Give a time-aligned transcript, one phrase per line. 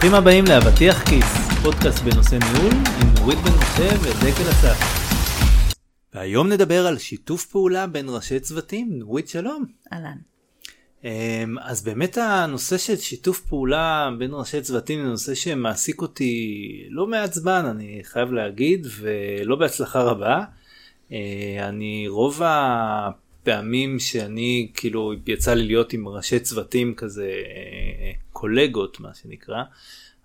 [0.00, 4.78] ברוכים הבאים לאבטיח כיס, פודקאסט בנושא ניהול עם נורית בן משה ודקל אסף.
[6.14, 9.64] והיום נדבר על שיתוף פעולה בין ראשי צוותים, נורית שלום.
[9.92, 10.16] אהלן.
[11.04, 17.06] אמ, אז באמת הנושא של שיתוף פעולה בין ראשי צוותים זה נושא שמעסיק אותי לא
[17.06, 20.44] מעט זמן, אני חייב להגיד, ולא בהצלחה רבה.
[21.12, 27.30] אה, אני רוב הפעמים שאני כאילו יצא לי להיות עם ראשי צוותים כזה
[28.40, 29.62] קולגות מה שנקרא.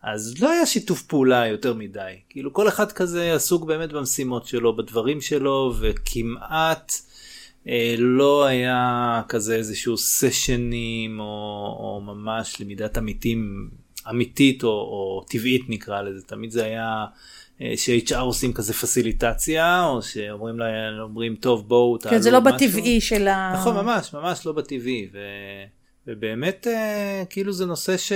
[0.04, 4.76] אז לא היה שיתוף פעולה יותר מדי כאילו כל אחד כזה עסוק באמת במשימות שלו
[4.76, 6.94] בדברים שלו וכמעט
[7.68, 11.26] אה, לא היה כזה איזשהו סשנים או,
[11.80, 13.70] או ממש למידת עמיתים
[14.10, 17.06] אמיתית או, או טבעית נקרא לזה תמיד זה היה
[17.62, 22.42] אה, ש-HR עושים כזה פסיליטציה או שאומרים להם אומרים טוב בואו תעלו כן זה לא
[22.42, 22.68] משהו.
[22.68, 23.54] בטבעי של ה...
[23.60, 25.18] נכון ממש ממש לא בטבעי ו...
[26.08, 28.14] ובאמת אה, כאילו זה נושא ש...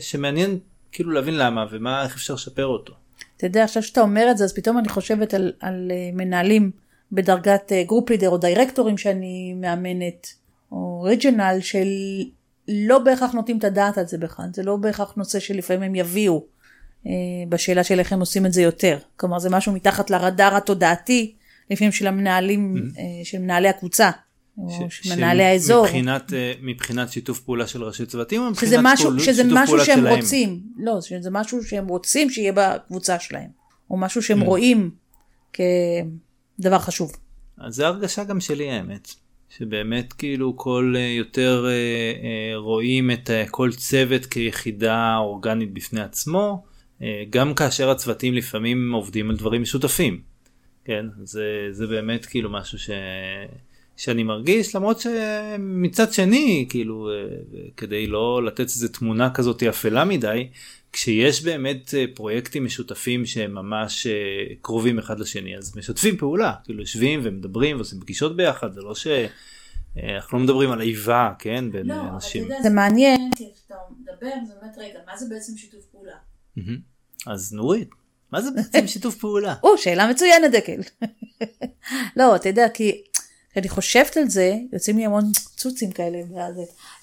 [0.00, 0.58] שמעניין
[0.92, 2.94] כאילו להבין למה ומה איך אפשר לשפר אותו.
[3.36, 6.70] אתה יודע עכשיו שאתה אומר את זה אז פתאום אני חושבת על, על אה, מנהלים
[7.12, 10.26] בדרגת group leader או דירקטורים שאני מאמנת
[10.72, 11.86] או regional של
[12.68, 16.44] לא בהכרח נותנים את הדעת על זה בכלל זה לא בהכרח נושא שלפעמים הם יביאו
[17.06, 17.12] אה,
[17.48, 18.98] בשאלה של איך הם עושים את זה יותר.
[19.16, 21.34] כלומר זה משהו מתחת לרדאר התודעתי,
[21.70, 22.98] לפעמים של המנהלים, mm-hmm.
[22.98, 24.10] אה, של מנהלי הקבוצה.
[25.10, 25.84] מנהלי האזור.
[25.84, 29.66] מבחינת, אה, מבחינת שיתוף פעולה של ראשי צוותים או מבחינת משהו, פעול, שזה שיתוף משהו
[29.66, 30.16] פעולה שהם שלהם?
[30.16, 33.50] רוצים, לא, שזה משהו שהם רוצים שיהיה בקבוצה שלהם,
[33.90, 34.44] או משהו שהם mm.
[34.44, 34.90] רואים
[35.52, 37.12] כדבר חשוב.
[37.58, 39.10] אז זה הרגשה גם שלי האמת,
[39.48, 41.66] שבאמת כאילו כל יותר
[42.56, 46.62] רואים את כל צוות כיחידה אורגנית בפני עצמו.
[47.02, 50.20] אה, גם כאשר הצוותים לפעמים עובדים על דברים משותפים.
[50.84, 52.90] כן, זה, זה באמת כאילו משהו ש,
[53.96, 57.36] שאני מרגיש למרות שמצד שני כאילו אה,
[57.76, 60.48] כדי לא לתת איזה תמונה כזאת אפלה מדי
[60.92, 64.06] כשיש באמת אה, פרויקטים משותפים שהם ממש
[64.62, 69.06] קרובים אחד לשני אז משתפים פעולה כאילו יושבים ומדברים ועושים פגישות ביחד זה לא ש...
[70.16, 72.48] אנחנו לא מדברים על איבה כן בין לא, אנשים.
[72.48, 76.16] לא, זה מעניין כי כשאתה מדבר זה באמת רגע מה זה בעצם שיתוף פעולה.
[77.26, 77.88] אז נורית,
[78.32, 79.54] מה זה בעצם שיתוף פעולה?
[79.62, 80.80] או, שאלה מצוינת דקל.
[82.16, 83.02] לא, אתה יודע, כי
[83.56, 85.24] כשאני חושבת על זה, יוצאים לי המון
[85.56, 86.18] צוצים כאלה.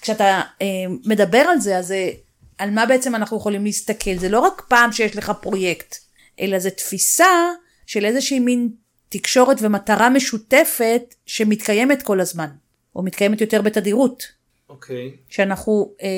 [0.00, 0.66] כשאתה אה,
[1.04, 2.10] מדבר על זה, אז אה,
[2.58, 4.16] על מה בעצם אנחנו יכולים להסתכל?
[4.18, 5.96] זה לא רק פעם שיש לך פרויקט,
[6.40, 7.50] אלא זה תפיסה
[7.86, 8.68] של איזושהי מין
[9.08, 12.48] תקשורת ומטרה משותפת שמתקיימת כל הזמן,
[12.96, 14.22] או מתקיימת יותר בתדירות.
[14.68, 15.08] אוקיי.
[15.08, 15.34] Okay.
[15.34, 16.08] שאנחנו, אה,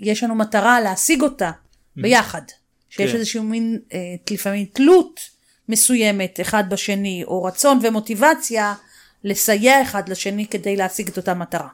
[0.00, 1.50] יש לנו מטרה להשיג אותה
[1.96, 2.42] ביחד.
[2.90, 3.16] שיש כן.
[3.16, 3.98] איזשהו מין אה,
[4.30, 5.20] לפעמים תלות
[5.68, 8.74] מסוימת אחד בשני, או רצון ומוטיבציה
[9.26, 11.68] לסייע אחד לשני כדי להשיג את אותה מטרה.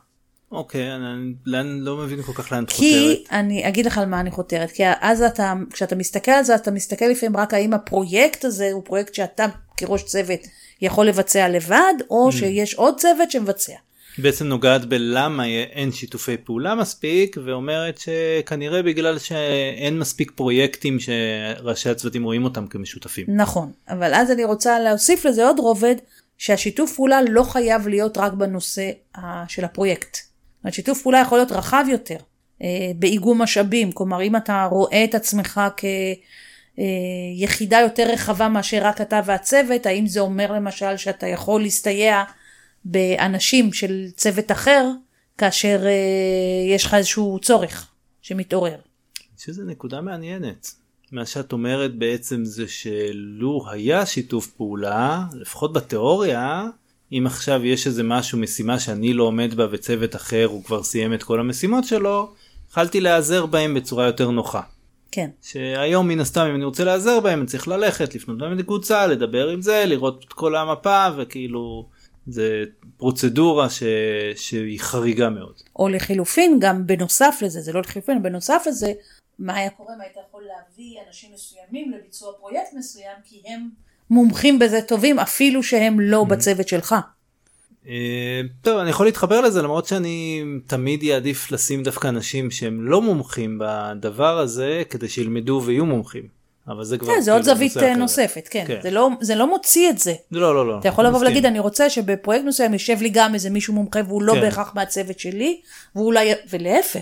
[0.52, 2.88] אוקיי, אני לאן, לא מבין כל כך לאן את חותרת.
[2.88, 6.54] כי אני אגיד לך על מה אני חותרת, כי אז אתה, כשאתה מסתכל על זה,
[6.54, 9.46] אתה מסתכל לפעמים רק האם הפרויקט הזה הוא פרויקט שאתה
[9.76, 10.40] כראש צוות
[10.80, 12.32] יכול לבצע לבד, או mm.
[12.32, 13.74] שיש עוד צוות שמבצע.
[14.18, 22.24] בעצם נוגעת בלמה אין שיתופי פעולה מספיק ואומרת שכנראה בגלל שאין מספיק פרויקטים שראשי הצוותים
[22.24, 23.26] רואים אותם כמשותפים.
[23.28, 25.96] נכון, אבל אז אני רוצה להוסיף לזה עוד רובד
[26.42, 28.90] שהשיתוף פעולה לא חייב להיות רק בנושא
[29.48, 30.16] של הפרויקט.
[30.64, 32.16] השיתוף פעולה יכול להיות רחב יותר
[32.62, 35.60] אה, באיגום משאבים, כלומר אם אתה רואה את עצמך
[36.76, 42.22] כיחידה אה, יותר רחבה מאשר רק אתה והצוות, האם זה אומר למשל שאתה יכול להסתייע
[42.84, 44.90] באנשים של צוות אחר,
[45.38, 47.92] כאשר אה, יש לך איזשהו צורך
[48.22, 48.78] שמתעורר.
[49.38, 50.81] שזה נקודה מעניינת.
[51.12, 56.64] מה שאת אומרת בעצם זה שלו היה שיתוף פעולה, לפחות בתיאוריה,
[57.12, 61.14] אם עכשיו יש איזה משהו, משימה שאני לא עומד בה וצוות אחר הוא כבר סיים
[61.14, 62.32] את כל המשימות שלו,
[62.70, 64.60] יכלתי להיעזר בהם בצורה יותר נוחה.
[65.10, 65.30] כן.
[65.42, 69.48] שהיום מן הסתם אם אני רוצה להיעזר בהם אני צריך ללכת, לפנות להם לקבוצה, לדבר
[69.48, 71.88] עם זה, לראות את כל המפה וכאילו
[72.26, 72.64] זה
[72.96, 73.82] פרוצדורה ש...
[74.36, 75.54] שהיא חריגה מאוד.
[75.76, 78.92] או לחילופין גם בנוסף לזה, זה לא לחילופין, בנוסף לזה,
[79.42, 83.68] מה היה קורה אם היית יכול להביא אנשים מסוימים לביצוע פרויקט מסוים כי הם
[84.10, 86.30] מומחים בזה טובים אפילו שהם לא mm-hmm.
[86.30, 86.94] בצוות שלך.
[87.88, 93.02] אה, טוב אני יכול להתחבר לזה למרות שאני תמיד יעדיף לשים דווקא אנשים שהם לא
[93.02, 96.42] מומחים בדבר הזה כדי שילמדו ויהיו מומחים.
[96.68, 97.14] אבל זה כבר...
[97.14, 98.64] כן, זה עוד כאילו זווית אה, נוספת, כן.
[98.66, 98.78] כן.
[98.82, 100.14] זה, לא, זה לא מוציא את זה.
[100.30, 100.78] לא, לא, לא.
[100.78, 104.22] אתה יכול לבוא ולהגיד, אני רוצה שבפרויקט מסוים יושב לי גם איזה מישהו מומחה והוא
[104.22, 104.40] לא כן.
[104.40, 105.60] בהכרח מהצוות שלי,
[105.96, 107.00] ואולי, ולהפך,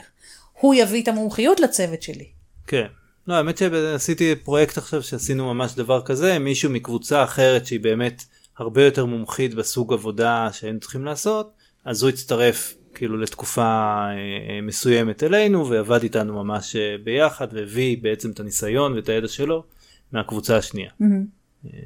[0.61, 2.27] הוא יביא את המומחיות לצוות שלי.
[2.67, 2.87] כן.
[3.27, 8.25] לא, האמת שעשיתי פרויקט עכשיו שעשינו ממש דבר כזה, מישהו מקבוצה אחרת שהיא באמת
[8.59, 11.53] הרבה יותר מומחית בסוג עבודה שהיינו צריכים לעשות,
[11.85, 18.31] אז הוא הצטרף כאילו לתקופה אה, מסוימת אלינו ועבד איתנו ממש אה, ביחד והביא בעצם
[18.31, 19.65] את הניסיון ואת הידע שלו
[20.13, 20.91] מהקבוצה השנייה.
[21.03, 21.09] אה,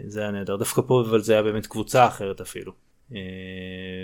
[0.06, 2.73] זה היה נהדר דווקא פה אבל זה היה באמת קבוצה אחרת אפילו.
[3.12, 3.19] אה,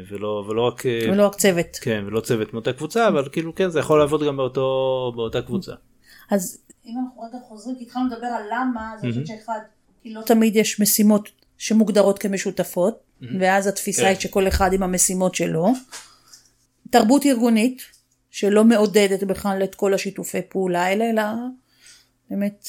[0.09, 1.77] ולא ולא רק אה, ולא רק צוות.
[1.81, 5.73] כן ולא צוות מאותה קבוצה אבל כאילו כן זה יכול לעבוד גם באותו באותה קבוצה.
[6.31, 9.61] אז אם אנחנו רגע חוזרים, כי התחלנו לדבר על למה, אז אני חושבת שאחד,
[10.03, 13.01] כי לא תמיד יש משימות שמוגדרות כמשותפות,
[13.41, 14.09] ואז התפיסה כן.
[14.09, 15.73] היא שכל אחד עם המשימות שלו.
[16.91, 17.83] תרבות ארגונית,
[18.31, 21.23] שלא מעודדת בכלל את כל השיתופי פעולה האלה, אלא
[22.31, 22.69] באמת,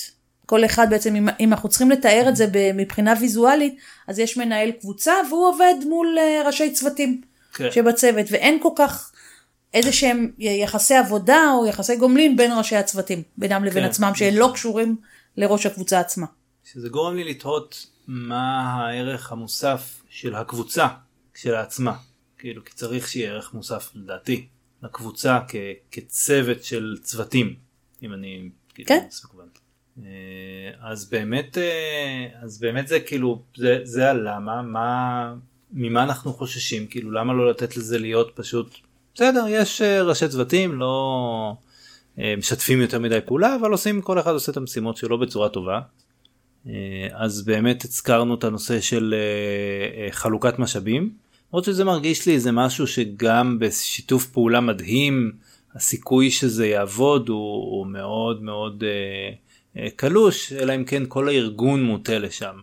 [0.51, 3.77] כל אחד בעצם, אם, אם אנחנו צריכים לתאר את זה מבחינה ויזואלית,
[4.07, 7.21] אז יש מנהל קבוצה והוא עובד מול אה, ראשי צוותים
[7.53, 7.71] כן.
[7.71, 9.11] שבצוות, ואין כל כך
[9.73, 13.89] איזה שהם יחסי עבודה או יחסי גומלין בין ראשי הצוותים, בינם לבין כן.
[13.89, 14.95] עצמם, שהם לא קשורים
[15.37, 16.25] לראש הקבוצה עצמה.
[16.63, 20.87] שזה גורם לי לתהות מה הערך המוסף של הקבוצה
[21.33, 21.93] כשלעצמה.
[22.37, 24.47] כאילו כי צריך שיהיה ערך מוסף לדעתי
[24.83, 25.55] לקבוצה כ-
[25.91, 27.55] כצוות של צוותים
[28.03, 29.05] אם אני כאילו כן.
[29.99, 35.33] אה, אז באמת אה, אז באמת זה כאילו זה זה הלמה מה
[35.73, 38.75] ממה אנחנו חוששים כאילו למה לא לתת לזה להיות פשוט
[39.15, 41.55] בסדר יש אה, ראשי צוותים לא
[42.37, 45.79] משתפים יותר מדי פעולה אבל עושים כל אחד עושה את המשימות שלו בצורה טובה.
[47.11, 49.15] אז באמת הזכרנו את הנושא של
[50.11, 51.13] חלוקת משאבים.
[51.53, 55.31] למרות שזה מרגיש לי זה משהו שגם בשיתוף פעולה מדהים
[55.75, 59.33] הסיכוי שזה יעבוד הוא, הוא מאוד מאוד אה,
[59.95, 62.55] קלוש אלא אם כן כל הארגון מוטה לשם.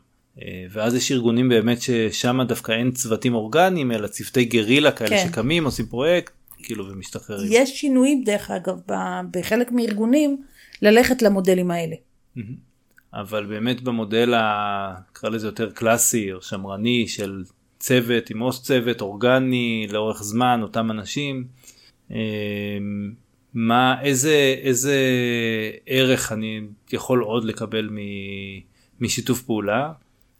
[0.42, 5.28] אה, ואז יש ארגונים באמת ששם דווקא אין צוותים אורגניים אלא צוותי גרילה כאלה כן.
[5.28, 6.32] שקמים עושים פרויקט
[6.62, 7.48] כאילו ומשתחררים.
[7.52, 8.76] יש שינויים דרך אגב
[9.30, 10.42] בחלק מארגונים
[10.82, 11.96] ללכת למודלים האלה.
[13.14, 14.34] אבל באמת במודל.
[15.10, 17.42] נקרא לזה יותר קלאסי או שמרני של
[17.78, 21.44] צוות עם עו"ס צוות אורגני לאורך זמן אותם אנשים
[22.10, 22.16] אמ,
[23.60, 24.96] מה איזה איזה
[25.86, 26.60] ערך אני
[26.92, 27.96] יכול עוד לקבל מ,
[29.00, 29.92] משיתוף פעולה?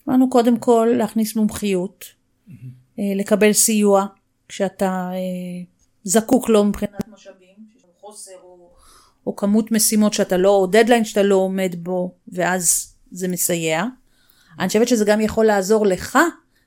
[0.09, 2.05] אמרנו קודם כל להכניס מומחיות,
[2.99, 4.07] אה, לקבל סיוע
[4.49, 5.19] כשאתה אה,
[6.05, 7.57] זקוק לו מבחינת משאבים,
[8.01, 8.71] חוסר או,
[9.27, 13.85] או כמות משימות שאתה לא, או דדליין שאתה לא עומד בו, ואז זה מסייע.
[14.59, 16.19] אני חושבת שזה גם יכול לעזור לך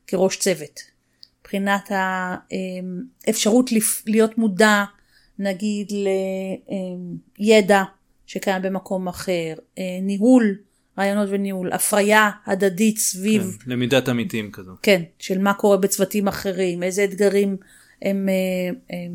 [0.07, 0.79] כראש צוות,
[1.41, 1.91] מבחינת
[3.27, 4.83] האפשרות לפ- להיות מודע
[5.41, 5.91] נגיד
[7.39, 7.83] לידע
[8.25, 10.55] שקיים במקום אחר, אה, ניהול,
[10.99, 14.71] רעיונות וניהול, הפריה הדדית סביב כן, למידת עמיתים כזו.
[14.81, 17.57] כן, של מה קורה בצוותים אחרים, איזה אתגרים
[18.01, 19.11] הם, אה, הם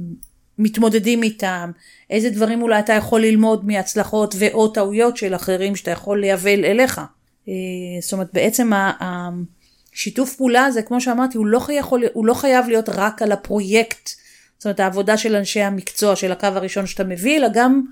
[0.58, 1.70] מתמודדים איתם,
[2.10, 7.00] איזה דברים אולי אתה יכול ללמוד מהצלחות ואו טעויות של אחרים שאתה יכול לייבא אליך.
[7.48, 7.52] אה,
[8.00, 8.70] זאת אומרת, בעצם
[9.00, 13.32] השיתוף פעולה הזה, כמו שאמרתי, הוא לא, חי- יכול, הוא לא חייב להיות רק על
[13.32, 14.10] הפרויקט,
[14.58, 17.82] זאת אומרת, העבודה של אנשי המקצוע של הקו הראשון שאתה מביא, אלא גם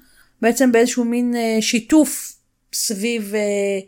[0.41, 2.37] בעצם באיזשהו מין אה, שיתוף
[2.73, 3.81] סביב אה,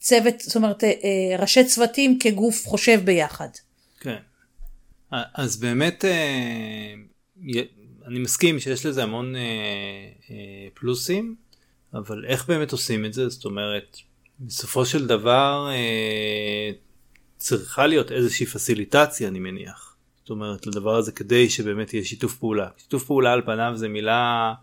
[0.00, 0.90] צוות, זאת אומרת, אה,
[1.38, 3.48] ראשי צוותים כגוף חושב ביחד.
[4.00, 4.16] כן.
[5.10, 6.04] אז באמת
[8.06, 9.34] אני מסכים שיש לזה המון
[10.74, 11.34] פלוסים,
[11.94, 13.28] אבל איך באמת עושים את זה?
[13.28, 13.96] זאת אומרת,
[14.40, 15.70] בסופו של דבר
[17.36, 19.91] צריכה להיות איזושהי פסיליטציה אני מניח.
[20.22, 22.68] זאת אומרת לדבר הזה כדי שבאמת יהיה שיתוף פעולה.
[22.76, 24.54] שיתוף פעולה על פניו זה מילה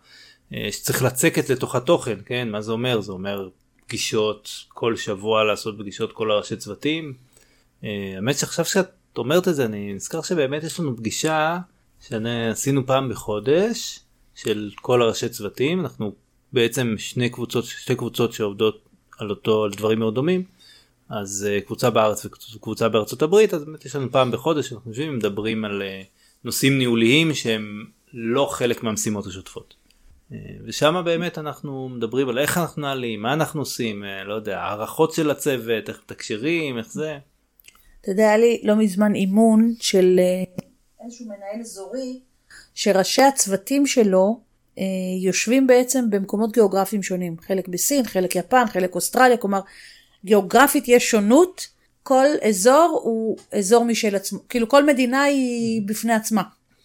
[0.54, 2.48] אה, שצריך לצקת לתוך התוכן, כן?
[2.50, 3.00] מה זה אומר?
[3.00, 3.48] זה אומר
[3.86, 7.14] פגישות כל שבוע לעשות פגישות כל הראשי צוותים.
[7.84, 11.58] אה, האמת שעכשיו שאת אומרת את זה אני נזכר שבאמת יש לנו פגישה
[12.08, 14.00] שעשינו פעם בחודש
[14.34, 16.12] של כל הראשי צוותים אנחנו
[16.52, 18.88] בעצם שני קבוצות שתי קבוצות שעובדות
[19.18, 20.44] על אותו על דברים מאוד דומים
[21.10, 25.12] אז אה, קבוצה בארץ וקבוצה בארצות הברית אז באמת יש לנו פעם בחודש אנחנו יושבים
[25.12, 26.02] ומדברים על אה,
[26.44, 29.74] נושאים ניהוליים שהם לא חלק מהמשימות השוטפות.
[30.32, 35.12] אה, ושם באמת אנחנו מדברים על איך אנחנו נעלים מה אנחנו עושים לא יודע הערכות
[35.12, 37.18] של הצוות איך מתקשרים איך זה.
[38.00, 40.20] אתה יודע, היה לי לא מזמן אימון של
[41.04, 42.20] איזשהו מנהל אזורי,
[42.74, 44.40] שראשי הצוותים שלו
[44.78, 44.84] אה,
[45.22, 47.36] יושבים בעצם במקומות גיאוגרפיים שונים.
[47.40, 49.60] חלק בסין, חלק יפן, חלק אוסטרליה, כלומר,
[50.24, 51.66] גיאוגרפית יש שונות,
[52.02, 56.42] כל אזור הוא אזור משל עצמו, כאילו כל מדינה היא בפני עצמה.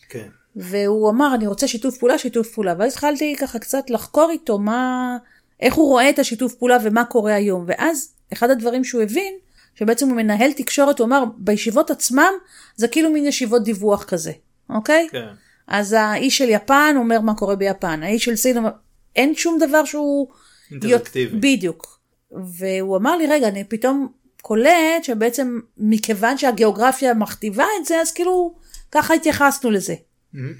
[0.09, 0.27] כן.
[0.55, 2.73] והוא אמר, אני רוצה שיתוף פעולה, שיתוף פעולה.
[2.79, 5.17] ואז התחלתי ככה קצת לחקור איתו מה,
[5.59, 7.65] איך הוא רואה את השיתוף פעולה ומה קורה היום.
[7.67, 9.33] ואז אחד הדברים שהוא הבין,
[9.75, 12.31] שבעצם הוא מנהל תקשורת, הוא אמר, בישיבות עצמם
[12.75, 14.31] זה כאילו מין ישיבות דיווח כזה,
[14.69, 15.07] אוקיי?
[15.11, 15.27] כן.
[15.67, 18.69] אז האיש של יפן אומר מה קורה ביפן, האיש של סין אומר,
[19.15, 20.27] אין שום דבר שהוא...
[20.71, 21.37] אינטראקטיבי.
[21.37, 21.94] בדיוק.
[22.43, 24.07] והוא אמר לי, רגע, אני פתאום
[24.41, 28.55] קולט שבעצם מכיוון שהגיאוגרפיה מכתיבה את זה, אז כאילו
[28.91, 29.95] ככה התייחסנו לזה.
[30.33, 30.53] מהמם.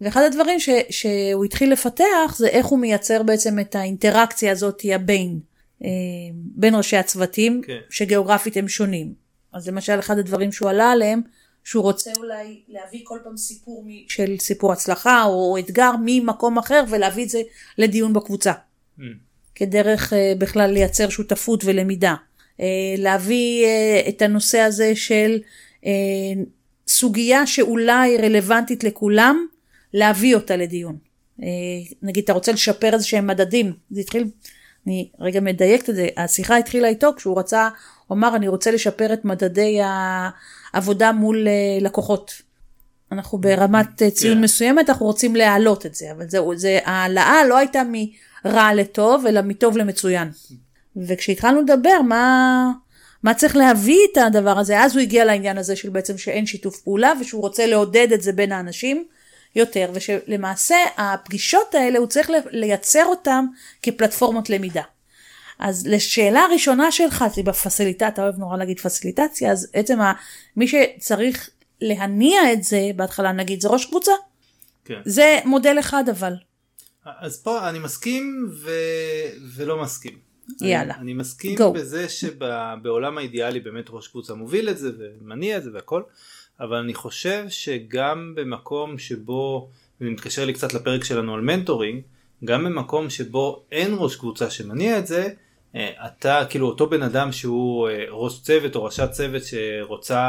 [0.00, 5.40] ואחד הדברים ש, שהוא התחיל לפתח זה איך הוא מייצר בעצם את האינטראקציה הזאת הבין,
[5.84, 5.88] אה,
[6.34, 7.78] בין ראשי הצוותים, כן.
[7.90, 9.14] שגיאוגרפית הם שונים.
[9.52, 11.20] אז למשל אחד הדברים שהוא עלה עליהם,
[11.64, 16.84] שהוא רוצה אולי להביא כל פעם סיפור מ- של סיפור הצלחה או אתגר ממקום אחר
[16.88, 17.40] ולהביא את זה
[17.78, 18.52] לדיון בקבוצה.
[18.98, 19.02] Mm.
[19.54, 22.14] כדרך אה, בכלל לייצר שותפות ולמידה.
[22.60, 22.66] אה,
[22.98, 25.38] להביא אה, את הנושא הזה של
[26.88, 29.46] סוגיה שאולי רלוונטית לכולם,
[29.94, 30.96] להביא אותה לדיון.
[32.02, 34.24] נגיד אתה רוצה לשפר איזה שהם מדדים, זה התחיל,
[34.86, 37.68] אני רגע מדייקת את זה, השיחה התחילה איתו כשהוא רצה,
[38.06, 39.78] הוא אמר אני רוצה לשפר את מדדי
[40.72, 41.46] העבודה מול
[41.80, 42.42] לקוחות.
[43.12, 44.44] אנחנו ברמת ציון כן.
[44.44, 47.82] מסוימת, אנחנו רוצים להעלות את זה, אבל זהו, זה, ההעלאה לא הייתה
[48.44, 50.30] מרע לטוב, אלא מטוב למצוין.
[50.96, 52.70] וכשהתחלנו לדבר מה,
[53.22, 56.80] מה צריך להביא את הדבר הזה, אז הוא הגיע לעניין הזה של בעצם שאין שיתוף
[56.80, 59.04] פעולה, ושהוא רוצה לעודד את זה בין האנשים
[59.56, 63.46] יותר, ושלמעשה הפגישות האלה הוא צריך לייצר אותם
[63.82, 64.82] כפלטפורמות למידה.
[65.58, 70.12] אז לשאלה הראשונה שלך, זה בפסיליטציה, אתה אוהב נורא להגיד פסיליטציה, אז בעצם ה-
[70.56, 74.12] מי שצריך להניע את זה, בהתחלה נגיד זה ראש קבוצה.
[74.84, 75.00] כן.
[75.04, 76.34] זה מודל אחד אבל.
[77.04, 78.70] אז פה אני מסכים ו...
[79.56, 80.18] ולא מסכים.
[80.60, 80.94] יאללה.
[80.94, 81.70] אני, אני מסכים Go.
[81.74, 86.02] בזה שבעולם האידיאלי באמת ראש קבוצה מוביל את זה ומניע את זה והכל,
[86.60, 89.68] אבל אני חושב שגם במקום שבו,
[90.00, 92.02] וזה מתקשר לי קצת לפרק שלנו על מנטורינג,
[92.44, 95.28] גם במקום שבו אין ראש קבוצה שמניע את זה,
[95.76, 100.22] אה, אתה כאילו אותו בן אדם שהוא אה, ראש צוות או ראשת צוות שרוצה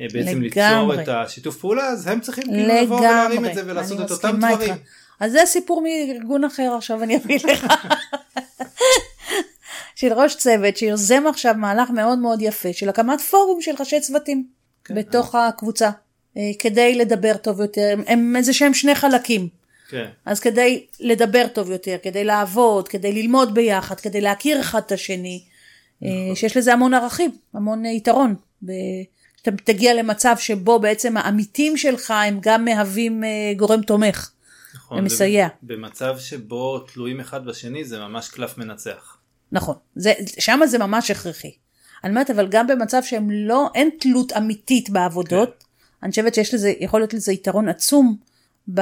[0.00, 1.02] אה, בעצם ליצור לגמרי.
[1.02, 4.60] את השיתוף פעולה אז הם צריכים כאילו לבוא ולהרים את זה ולעשות את אותם דברים.
[4.60, 5.03] איתך.
[5.20, 7.66] אז זה סיפור מארגון אחר עכשיו אני אביא לך.
[9.94, 14.46] של ראש צוות שיוזם עכשיו מהלך מאוד מאוד יפה של הקמת פורום של ראשי צוותים
[14.84, 14.94] כן.
[14.94, 15.90] בתוך הקבוצה
[16.36, 19.48] אה, כדי לדבר טוב יותר הם- איזה שהם שני חלקים
[19.90, 20.04] כן.
[20.26, 25.42] אז כדי לדבר טוב יותר כדי לעבוד כדי ללמוד ביחד כדי להכיר אחד את השני
[26.04, 28.34] אה, שיש לזה המון ערכים המון אה, יתרון.
[28.64, 28.72] ב-
[29.36, 34.30] שאתה תגיע למצב שבו בעצם העמיתים שלך הם גם מהווים אה, גורם תומך.
[34.94, 35.48] נכון, ומסייע.
[35.62, 39.16] במצב שבו תלויים אחד בשני זה ממש קלף מנצח.
[39.52, 39.76] נכון,
[40.38, 41.52] שם זה ממש הכרחי.
[42.04, 45.66] אני אומרת, אבל גם במצב שהם לא, אין תלות אמיתית בעבודות, כן.
[46.02, 48.16] אני חושבת שיש לזה, יכול להיות לזה יתרון עצום
[48.74, 48.80] ב,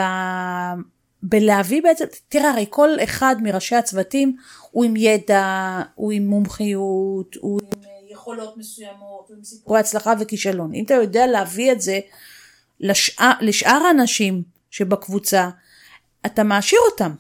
[1.23, 4.37] בלהביא בעצם, תראה, הרי כל אחד מראשי הצוותים
[4.71, 10.15] הוא עם ידע, הוא עם מומחיות, הוא עם אה, יכולות מסוימות, הוא עם סיפורי הצלחה
[10.21, 10.75] וכישלון.
[10.75, 12.01] אם אתה יודע להביא את זה
[12.81, 15.51] לשאר, לשאר האנשים שבקבוצה,
[16.27, 17.11] אתה מעשיר אותם.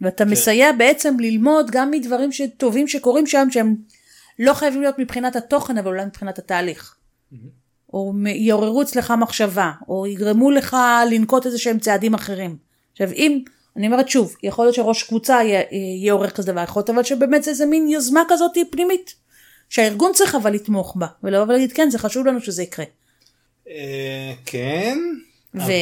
[0.00, 0.30] ואתה כן.
[0.30, 3.76] מסייע בעצם ללמוד גם מדברים טובים שקורים שם שהם
[4.38, 6.94] לא חייבים להיות מבחינת התוכן אבל אולי מבחינת התהליך.
[7.92, 10.76] או מ- יעוררו אצלך מחשבה או יגרמו לך
[11.10, 12.56] לנקוט איזה שהם צעדים אחרים.
[12.92, 13.42] עכשיו אם
[13.76, 15.40] אני אומרת שוב יכול להיות שראש קבוצה
[16.10, 19.14] עורך כזה דבר יכול להיות אבל שבאמת זה איזה מין יוזמה כזאת פנימית
[19.68, 22.84] שהארגון צריך אבל לתמוך בה ולבוא ולהגיד כן זה חשוב לנו שזה יקרה.
[23.68, 24.98] אה, כן.
[25.54, 25.72] ו...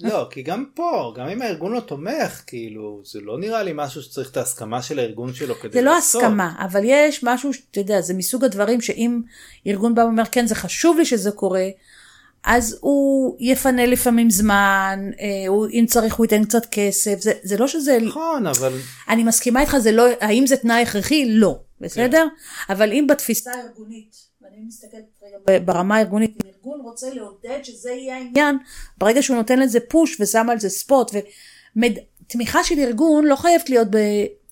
[0.00, 4.02] לא כי גם פה גם אם הארגון לא תומך כאילו זה לא נראה לי משהו
[4.02, 6.22] שצריך את ההסכמה של הארגון שלו כדי זה לא לעשות.
[6.22, 9.20] הסכמה, אבל יש משהו, שאתה יודע, זה מסוג הדברים שאם
[9.66, 11.66] ארגון בא ואומר, כן, זה חשוב לי שזה קורה,
[12.44, 17.56] אז הוא יפנה לפעמים זמן, אה, הוא, אם צריך הוא ייתן קצת כסף, זה, זה
[17.56, 18.72] לא שזה, נכון אבל
[19.08, 21.24] אני מסכימה איתך, זה לא, האם זה תנאי הכרחי?
[21.28, 22.26] לא, בסדר?
[22.70, 28.16] אבל אם בתפיסה הארגונית, ואני מסתכלת רגע ברמה הארגונית, אם ארגון רוצה לעודד שזה יהיה
[28.16, 28.58] העניין,
[28.98, 31.10] ברגע שהוא נותן לזה פוש ושם על זה ספוט,
[31.76, 33.98] ותמיכה של ארגון לא חייבת להיות ב...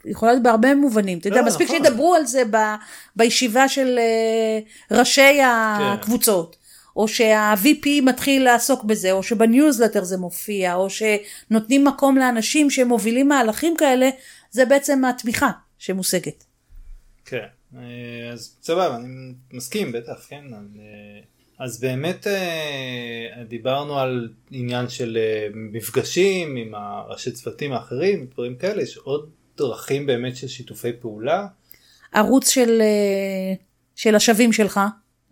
[0.04, 1.84] יכולה להיות בהרבה מובנים, אתה יודע, לא, מספיק נכון.
[1.84, 2.56] שידברו על זה ב,
[3.16, 6.56] בישיבה של אה, ראשי הקבוצות,
[6.96, 13.76] או שה-VP מתחיל לעסוק בזה, או שבניוזלטר זה מופיע, או שנותנים מקום לאנשים שמובילים מהלכים
[13.76, 14.10] כאלה,
[14.50, 16.44] זה בעצם התמיכה שמושגת.
[17.24, 20.44] כן אה, אז סבבה אני מסכים בטח כן
[21.58, 25.18] אז, אה, באמת אה, דיברנו על עניין של
[25.54, 31.46] מפגשים עם הראשי צוותים האחרים דברים כאלה יש עוד דרכים באמת של שיתופי פעולה.
[32.12, 32.82] ערוץ של,
[33.94, 34.80] של השווים שלך,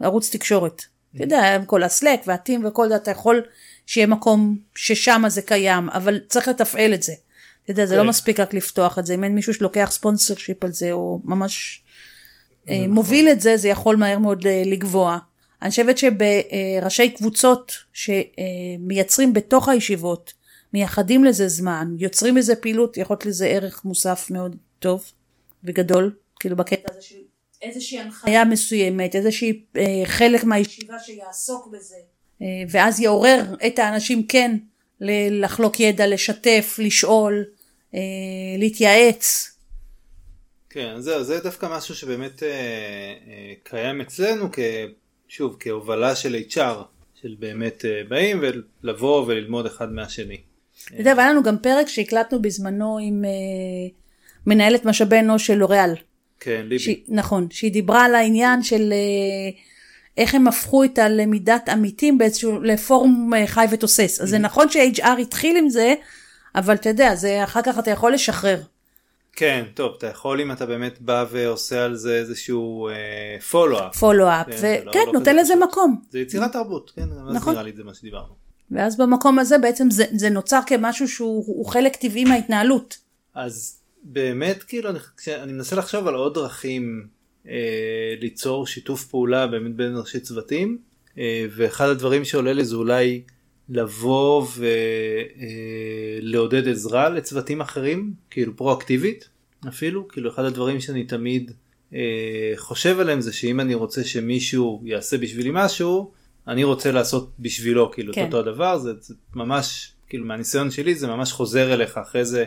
[0.01, 0.83] ערוץ תקשורת.
[1.15, 3.43] אתה יודע, עם כל הסלק והטים וכל זה, אתה יכול
[3.87, 7.13] שיהיה מקום ששם זה קיים, אבל צריך לתפעל את זה.
[7.65, 8.09] אתה יודע, זה לא כן.
[8.09, 11.83] מספיק רק לפתוח את זה, אם אין מישהו שלוקח ספונסר שיפ על זה, או ממש
[12.69, 12.91] אה, נכון.
[12.91, 15.19] מוביל את זה, זה יכול מהר מאוד אה, לגבוה.
[15.63, 20.33] אני חושבת שבראשי קבוצות שמייצרים בתוך הישיבות,
[20.73, 25.13] מייחדים לזה זמן, יוצרים איזה פעילות, יכול להיות לזה ערך מוסף מאוד טוב
[25.65, 27.17] וגדול, כאילו בקטע הזה של
[27.63, 31.97] איזושהי הנחיה מסוימת, איזושהי אה, חלק מהישיבה שיעסוק בזה,
[32.43, 34.57] אה, ואז יעורר את האנשים כן
[35.31, 37.45] לחלוק ידע, לשתף, לשאול,
[37.95, 38.01] אה,
[38.59, 39.51] להתייעץ.
[40.71, 44.59] כן, זהו, זה דווקא משהו שבאמת אה, אה, קיים אצלנו, כ,
[45.29, 46.59] שוב, כהובלה של HR,
[47.23, 48.41] של באמת אה, באים
[48.83, 50.37] ולבוא וללמוד אחד מהשני.
[50.87, 53.31] אתה יודע, והיה לנו גם פרק שהקלטנו בזמנו עם אה,
[54.47, 55.91] מנהלת משאבי אנוש של לוריאל.
[56.41, 56.79] כן, ליבי.
[56.79, 59.51] שהיא- נכון, שהיא דיברה על העניין של אה,
[60.21, 64.21] איך הם הפכו את הלמידת עמיתים באיזשהו, לפורום אה, חי ותוסס.
[64.21, 65.95] אז זה נכון ש-HR התחיל עם זה,
[66.55, 68.61] אבל אתה יודע, זה אחר כך אתה יכול לשחרר.
[69.33, 72.89] כן, טוב, אתה יכול אם אתה באמת בא ועושה על זה איזשהו
[73.51, 73.97] פולו-אפ.
[73.97, 76.03] פולו-אפ, וכן, נותן לזה מקום.
[76.11, 77.53] זה יצירת תרבות, כן, אז נכון.
[77.53, 78.35] נראה לי זה מה שדיברנו.
[78.71, 82.99] ואז במקום הזה בעצם זה, זה נוצר כמשהו שהוא הוא חלק טבעי מההתנהלות.
[83.35, 87.07] אז באמת כאילו אני, כשאני מנסה לחשוב על עוד דרכים
[88.21, 90.79] ליצור שיתוף פעולה באמת בין ראשי צוותים
[91.19, 93.23] אה, ואחד הדברים שעולה לי זה אולי
[93.69, 94.47] לבוא
[96.23, 99.29] ולעודד עזרה לצוותים אחרים כאילו פרואקטיבית
[99.69, 101.53] אפילו כאילו אחד הדברים שאני תמיד
[101.95, 106.11] אה, חושב עליהם זה שאם אני רוצה שמישהו יעשה בשבילי משהו
[106.49, 108.23] אני רוצה לעשות בשבילו כאילו כן.
[108.23, 112.45] את אותו הדבר זה, זה ממש כאילו מהניסיון שלי זה ממש חוזר אליך אחרי זה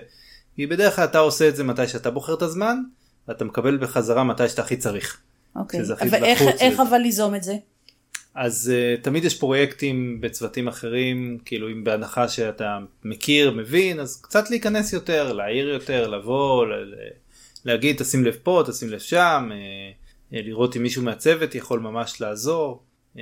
[0.55, 2.77] כי בדרך כלל אתה עושה את זה מתי שאתה בוחר את הזמן
[3.27, 5.21] ואתה מקבל בחזרה מתי שאתה הכי צריך.
[5.55, 5.79] אוקיי.
[5.93, 6.25] הכי אבל
[6.59, 6.79] איך.
[6.79, 7.55] אבל ליזום את זה?
[8.35, 14.49] אז uh, תמיד יש פרויקטים בצוותים אחרים כאילו אם בהנחה שאתה מכיר מבין אז קצת
[14.49, 16.65] להיכנס יותר להעיר יותר לבוא
[17.65, 19.95] להגיד תשים לב פה תשים לב שם uh,
[20.31, 22.83] לראות אם מישהו מהצוות יכול ממש לעזור
[23.15, 23.19] uh,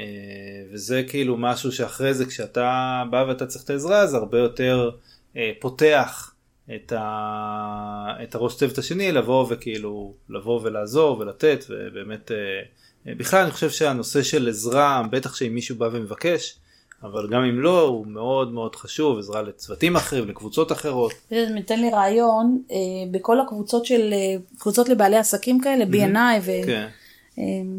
[0.72, 4.92] וזה כאילו משהו שאחרי זה כשאתה בא ואתה צריך את העזרה זה הרבה יותר
[5.34, 6.31] uh, פותח
[6.76, 8.14] את, ה...
[8.24, 14.24] את הראש צוות השני לבוא וכאילו לבוא ולעזור ולתת ובאמת אה, בכלל אני חושב שהנושא
[14.24, 16.58] של עזרה בטח שאם מישהו בא ומבקש
[17.04, 21.14] אבל גם אם לא הוא מאוד מאוד חשוב עזרה לצוותים אחרים לקבוצות אחרות.
[21.30, 22.78] זה נותן לי רעיון, אה,
[23.12, 26.66] בכל הקבוצות של, אה, קבוצות לבעלי עסקים כאלה, B&I וכל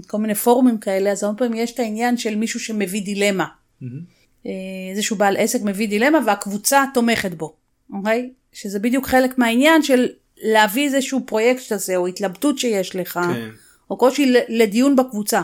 [0.09, 0.19] כן.
[0.19, 3.47] מיני פורומים כאלה, אז הרבה פעמים יש את העניין של מישהו שמביא דילמה.
[4.47, 4.51] אה,
[4.91, 7.55] איזשהו בעל עסק מביא דילמה והקבוצה תומכת בו,
[7.93, 8.33] אוקיי?
[8.53, 10.09] שזה בדיוק חלק מהעניין של
[10.43, 13.49] להביא איזשהו פרויקט כזה, או התלבטות שיש לך, כן.
[13.91, 15.43] או קושי לדיון בקבוצה.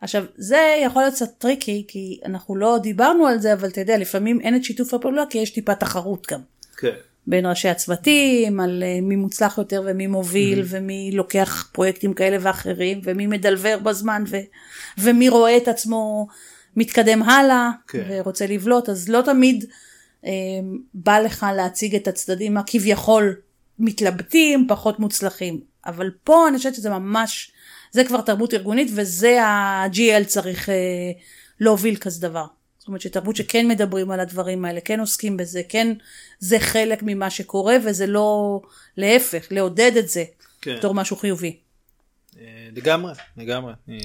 [0.00, 3.98] עכשיו, זה יכול להיות קצת טריקי, כי אנחנו לא דיברנו על זה, אבל אתה יודע,
[3.98, 6.40] לפעמים אין את שיתוף הפעולה, כי יש טיפה תחרות גם.
[6.76, 6.92] כן.
[7.26, 13.00] בין ראשי הצוותים, על אה, מי מוצלח יותר ומי מוביל, ומי לוקח פרויקטים כאלה ואחרים,
[13.04, 14.36] ומי מדלבר בזמן, ו,
[14.98, 16.26] ומי רואה את עצמו
[16.76, 18.04] מתקדם הלאה, כן.
[18.08, 19.64] ורוצה לבלוט, אז לא תמיד
[20.94, 23.36] בא לך להציג את הצדדים הכביכול
[23.78, 25.60] מתלבטים, פחות מוצלחים.
[25.86, 27.52] אבל פה אני חושבת שזה ממש,
[27.92, 30.74] זה כבר תרבות ארגונית, וזה ה-GL צריך אה,
[31.60, 32.46] להוביל כזה דבר.
[32.78, 35.92] זאת אומרת שתרבות שכן מדברים על הדברים האלה, כן עוסקים בזה, כן
[36.38, 38.60] זה חלק ממה שקורה וזה לא
[38.96, 40.24] להפך, לעודד את זה
[40.60, 40.76] כן.
[40.76, 41.56] בתור משהו חיובי.
[42.40, 44.00] אה, לגמרי לגמרי אני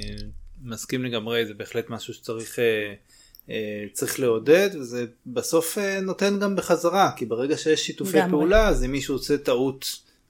[0.61, 2.93] מסכים לגמרי זה בהחלט משהו שצריך אה,
[3.93, 8.31] צריך לעודד וזה בסוף אה, נותן גם בחזרה כי ברגע שיש שיתופי לגמרי.
[8.31, 9.85] פעולה אז אם מישהו עושה טעות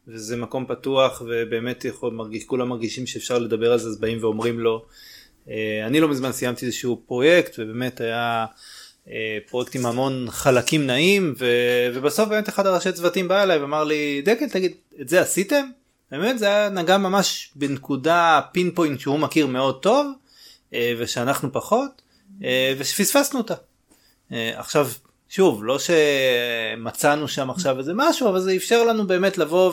[0.08, 4.60] וזה מקום פתוח ובאמת יכול מרגיש כולם מרגישים שאפשר לדבר על זה אז באים ואומרים
[4.60, 4.86] לו.
[5.50, 8.46] אה, אני לא מזמן סיימתי איזשהו פרויקט ובאמת היה
[9.10, 11.46] אה, פרויקט עם המון חלקים נעים ו,
[11.94, 15.66] ובסוף באמת אחד הראשי צוותים בא אליי ואמר לי דקל תגיד את זה עשיתם?
[16.12, 20.08] באמת זה היה נגע ממש בנקודה פין פוינט שהוא מכיר מאוד טוב
[20.74, 22.02] אה, ושאנחנו פחות
[22.44, 23.54] אה, ושפספסנו אותה.
[24.32, 24.90] אה, עכשיו
[25.30, 29.72] שוב לא שמצאנו שם עכשיו איזה משהו אבל זה אפשר לנו באמת לבוא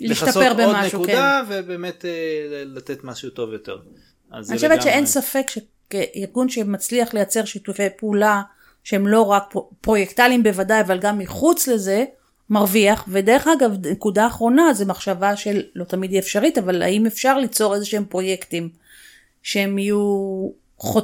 [0.00, 2.10] ולכסות עוד במשהו, נקודה ובאמת אה,
[2.66, 3.78] לתת משהו טוב יותר.
[4.34, 8.42] אני חושבת לגמרי- שאין ספק שארגון שמצליח לייצר שיתופי פעולה
[8.84, 12.04] שהם לא רק פרו- פרויקטליים בוודאי, אבל גם מחוץ לזה,
[12.50, 13.04] מרוויח.
[13.08, 17.74] ודרך אגב, נקודה אחרונה זה מחשבה של, לא תמיד היא אפשרית, אבל האם אפשר ליצור
[17.74, 18.68] איזה שהם פרויקטים
[19.42, 20.48] שהם יהיו
[20.84, 21.00] אה,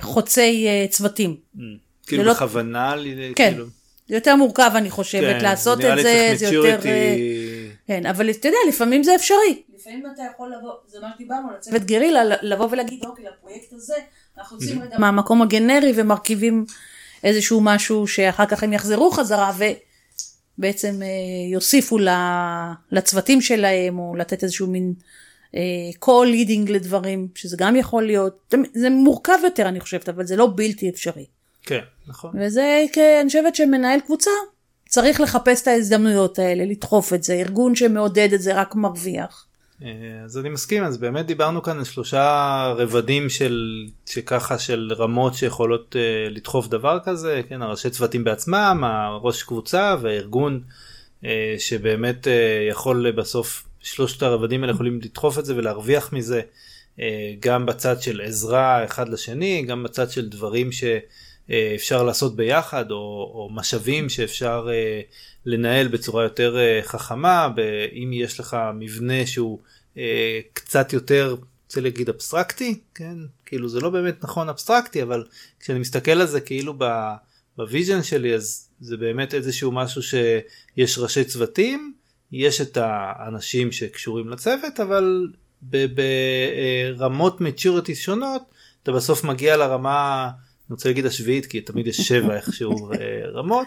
[0.00, 1.36] חוצי אה, צוותים.
[2.06, 3.50] כאילו זה לא- בכוונה לי- כן.
[3.50, 3.66] כאילו,
[4.08, 6.80] זה יותר מורכב אני חושבת, כן, לעשות את זה, צריך זה יותר...
[6.84, 7.16] אה,
[7.86, 9.62] כן, אבל אתה יודע, לפעמים זה אפשרי.
[9.78, 13.94] לפעמים אתה יכול לבוא, זה מה שדיברנו על הצוות גרילה, לבוא ולהגיד, אוקיי, לפרויקט הזה,
[14.38, 16.64] אנחנו יוצאים רגע מהמקום הגנרי ומרכיבים
[17.24, 19.52] איזשהו משהו שאחר כך הם יחזרו חזרה
[20.58, 21.06] ובעצם אה,
[21.52, 22.08] יוסיפו ל-
[22.92, 24.94] לצוותים שלהם, או לתת איזשהו מין
[26.04, 30.88] co-leading לדברים, שזה גם יכול להיות, זה- מורכב יותר אני חושבת, אבל זה לא בלתי
[30.90, 31.24] אפשרי.
[31.62, 32.30] כן נכון.
[32.40, 34.30] וזה, כ- אני חושבת שמנהל קבוצה
[34.88, 39.46] צריך לחפש את ההזדמנויות האלה, לדחוף את זה, ארגון שמעודד את זה רק מרוויח.
[39.84, 39.88] אה,
[40.24, 42.24] אז אני מסכים אז באמת דיברנו כאן על שלושה
[42.76, 49.42] רבדים של שככה של רמות שיכולות uh, לדחוף דבר כזה כן הראשי צוותים בעצמם הראש
[49.42, 50.60] קבוצה והארגון
[51.22, 51.26] uh,
[51.58, 52.30] שבאמת uh,
[52.70, 56.40] יכול בסוף שלושת הרבדים האלה יכולים לדחוף את זה ולהרוויח מזה
[56.96, 57.00] uh,
[57.40, 62.96] גם בצד של עזרה אחד לשני גם בצד של דברים שאפשר לעשות ביחד או,
[63.34, 65.14] או משאבים שאפשר uh,
[65.46, 67.48] לנהל בצורה יותר uh, חכמה
[67.92, 69.58] אם יש לך מבנה שהוא
[69.96, 73.16] אה, קצת יותר רוצה להגיד אבסטרקטי כן?
[73.46, 75.24] כאילו זה לא באמת נכון אבסטרקטי אבל
[75.60, 76.74] כשאני מסתכל על זה כאילו
[77.56, 81.94] ב vision שלי אז זה באמת איזשהו משהו שיש ראשי צוותים
[82.32, 85.28] יש את האנשים שקשורים לצוות אבל
[85.62, 88.42] ברמות maturity שונות
[88.82, 90.30] אתה בסוף מגיע לרמה
[90.68, 93.66] אני רוצה להגיד השביעית כי תמיד יש שבע איכשהו אה, רמות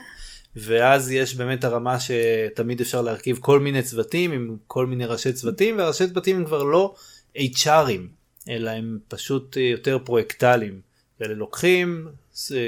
[0.55, 5.77] ואז יש באמת הרמה שתמיד אפשר להרכיב כל מיני צוותים עם כל מיני ראשי צוותים
[5.77, 6.95] והראשי צוותים הם כבר לא
[7.37, 8.01] HRים
[8.49, 10.81] אלא הם פשוט יותר פרויקטליים.
[11.21, 12.07] אלה לוקחים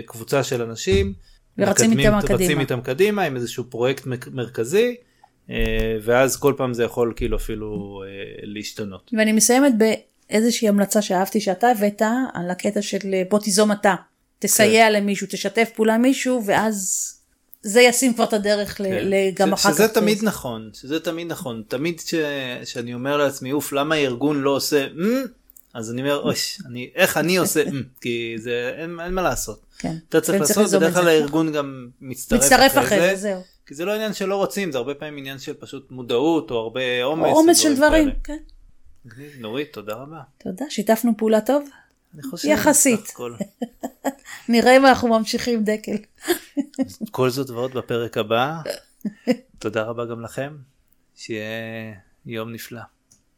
[0.06, 1.14] קבוצה של אנשים
[1.58, 2.62] ורצים איתם קדימה.
[2.62, 4.94] איתם קדימה עם איזשהו פרויקט מרכזי אה,
[6.02, 8.10] ואז כל פעם זה יכול כאילו אפילו אה,
[8.44, 9.12] להשתנות.
[9.18, 12.02] ואני מסיימת באיזושהי המלצה שאהבתי שאתה הבאת
[12.34, 13.96] על הקטע של בוא תיזום אתה
[14.40, 14.94] תסייע כן.
[14.94, 17.14] למישהו תשתף פעולה עם מישהו ואז
[17.62, 18.84] זה ישים כבר את הדרך כן.
[19.34, 19.76] גם אחר כך.
[19.76, 21.64] שזה תמיד נכון, שזה תמיד נכון.
[21.68, 22.14] תמיד ש...
[22.64, 25.28] שאני אומר לעצמי, אוף, למה הארגון לא עושה, mm?
[25.74, 27.72] אז אני אומר, אוי, אני, איך אני עושה, mm?
[28.02, 29.66] כי זה, אין, אין מה לעשות.
[29.80, 29.96] כן.
[30.10, 33.16] אתה צריך לעשות, בדרך כלל הארגון גם מצטרף, מצטרף אחרי זה.
[33.16, 33.42] זהו.
[33.68, 37.04] כי זה לא עניין שלא רוצים, זה הרבה פעמים עניין של פשוט מודעות, או הרבה
[37.04, 37.26] עומס.
[37.26, 38.38] או עומס של דברים, כן.
[39.40, 40.22] נורית, תודה רבה.
[40.38, 41.70] תודה, שיתפנו פעולה טוב.
[42.14, 43.14] אני חושב, יחסית.
[44.50, 45.98] נראה אם אנחנו ממשיכים דקל.
[47.12, 48.54] כל זאת ועוד בפרק הבא.
[49.60, 50.58] תודה רבה גם לכם,
[51.16, 51.94] שיהיה
[52.26, 52.82] יום נפלא.